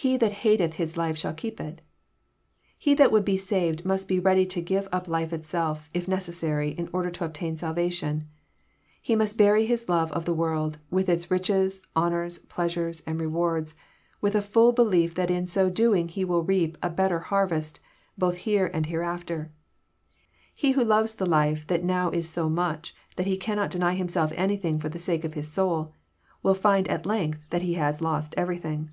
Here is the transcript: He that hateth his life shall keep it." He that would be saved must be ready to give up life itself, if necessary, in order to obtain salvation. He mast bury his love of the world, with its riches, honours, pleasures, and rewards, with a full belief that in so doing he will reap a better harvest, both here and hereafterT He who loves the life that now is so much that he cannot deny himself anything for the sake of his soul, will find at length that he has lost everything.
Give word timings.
He 0.10 0.16
that 0.16 0.32
hateth 0.32 0.76
his 0.76 0.96
life 0.96 1.18
shall 1.18 1.34
keep 1.34 1.60
it." 1.60 1.82
He 2.78 2.94
that 2.94 3.12
would 3.12 3.22
be 3.22 3.36
saved 3.36 3.84
must 3.84 4.08
be 4.08 4.18
ready 4.18 4.46
to 4.46 4.62
give 4.62 4.88
up 4.90 5.06
life 5.06 5.30
itself, 5.30 5.90
if 5.92 6.08
necessary, 6.08 6.70
in 6.70 6.88
order 6.90 7.10
to 7.10 7.24
obtain 7.26 7.54
salvation. 7.58 8.24
He 9.02 9.14
mast 9.14 9.36
bury 9.36 9.66
his 9.66 9.90
love 9.90 10.10
of 10.12 10.24
the 10.24 10.32
world, 10.32 10.78
with 10.90 11.10
its 11.10 11.30
riches, 11.30 11.82
honours, 11.94 12.38
pleasures, 12.38 13.02
and 13.06 13.20
rewards, 13.20 13.74
with 14.22 14.34
a 14.34 14.40
full 14.40 14.72
belief 14.72 15.14
that 15.16 15.30
in 15.30 15.46
so 15.46 15.68
doing 15.68 16.08
he 16.08 16.24
will 16.24 16.44
reap 16.44 16.78
a 16.82 16.88
better 16.88 17.18
harvest, 17.20 17.78
both 18.16 18.36
here 18.36 18.70
and 18.72 18.86
hereafterT 18.86 19.50
He 20.54 20.70
who 20.70 20.82
loves 20.82 21.14
the 21.16 21.28
life 21.28 21.66
that 21.66 21.84
now 21.84 22.08
is 22.08 22.26
so 22.26 22.48
much 22.48 22.94
that 23.16 23.26
he 23.26 23.36
cannot 23.36 23.68
deny 23.68 23.92
himself 23.96 24.32
anything 24.34 24.78
for 24.78 24.88
the 24.88 24.98
sake 24.98 25.26
of 25.26 25.34
his 25.34 25.52
soul, 25.52 25.92
will 26.42 26.54
find 26.54 26.88
at 26.88 27.04
length 27.04 27.40
that 27.50 27.60
he 27.60 27.74
has 27.74 28.00
lost 28.00 28.32
everything. 28.38 28.88